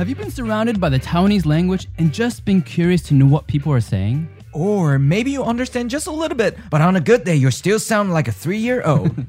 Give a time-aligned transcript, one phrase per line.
[0.00, 3.46] Have you been surrounded by the Taiwanese language and just been curious to know what
[3.46, 4.34] people are saying?
[4.54, 7.78] Or maybe you understand just a little bit, but on a good day, you still
[7.78, 9.14] sound like a three year old.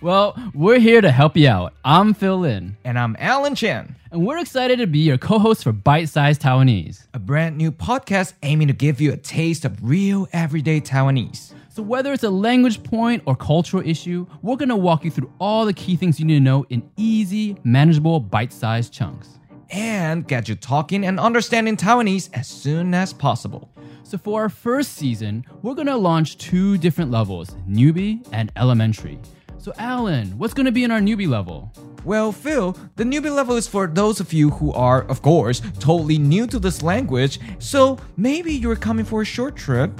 [0.00, 1.74] Well, we're here to help you out.
[1.84, 5.64] I'm Phil Lin, and I'm Alan Chen, and we're excited to be your co host
[5.64, 9.76] for Bite Size Taiwanese, a brand new podcast aiming to give you a taste of
[9.82, 11.52] real everyday Taiwanese.
[11.68, 15.66] So, whether it's a language point or cultural issue, we're gonna walk you through all
[15.66, 19.36] the key things you need to know in easy, manageable, bite sized chunks.
[19.70, 23.70] And get you talking and understanding Taiwanese as soon as possible.
[24.04, 29.18] So, for our first season, we're gonna launch two different levels newbie and elementary.
[29.58, 31.72] So, Alan, what's going to be in our newbie level?
[32.04, 36.18] Well, Phil, the newbie level is for those of you who are, of course, totally
[36.18, 37.40] new to this language.
[37.58, 39.90] So maybe you're coming for a short trip.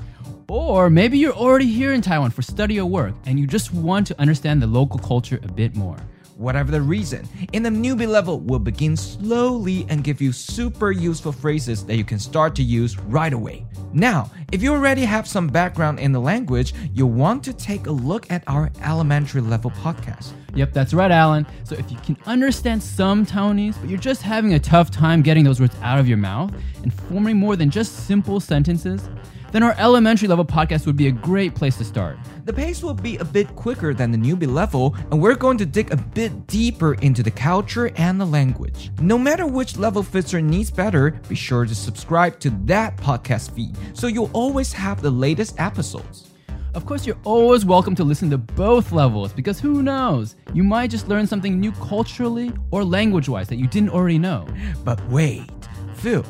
[0.48, 4.06] Or maybe you're already here in Taiwan for study or work and you just want
[4.06, 5.96] to understand the local culture a bit more.
[6.36, 11.32] Whatever the reason, in the newbie level, we'll begin slowly and give you super useful
[11.32, 13.64] phrases that you can start to use right away.
[13.94, 17.90] Now, if you already have some background in the language, you'll want to take a
[17.90, 20.34] look at our elementary level podcast.
[20.56, 21.46] Yep, that's right, Alan.
[21.64, 25.44] So if you can understand some Taiwanese, but you're just having a tough time getting
[25.44, 29.08] those words out of your mouth and forming more than just simple sentences,
[29.52, 32.18] then our elementary level podcast would be a great place to start.
[32.46, 35.66] The pace will be a bit quicker than the newbie level, and we're going to
[35.66, 38.90] dig a bit deeper into the culture and the language.
[39.00, 43.50] No matter which level fits your needs better, be sure to subscribe to that podcast
[43.50, 46.35] feed so you'll always have the latest episodes.
[46.76, 50.36] Of course, you're always welcome to listen to both levels because who knows?
[50.52, 54.46] You might just learn something new culturally or language wise that you didn't already know.
[54.84, 55.50] But wait,
[55.94, 56.22] Phil,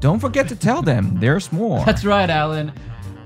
[0.00, 1.82] don't forget to tell them there's more.
[1.86, 2.70] That's right, Alan.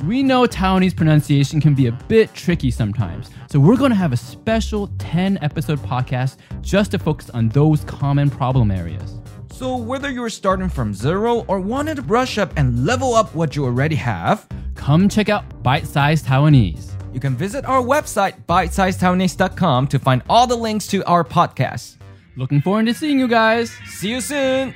[0.04, 4.12] We know Taiwanese pronunciation can be a bit tricky sometimes, so we're going to have
[4.12, 9.16] a special 10 episode podcast just to focus on those common problem areas.
[9.50, 13.56] So, whether you're starting from zero or wanted to brush up and level up what
[13.56, 14.46] you already have,
[14.88, 16.92] come check out Bite Size Taiwanese.
[17.12, 21.98] You can visit our website, bitesizetaiwanese.com, to find all the links to our podcast.
[22.36, 23.70] Looking forward to seeing you guys.
[23.84, 24.72] See you soon.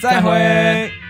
[0.00, 1.05] 再会。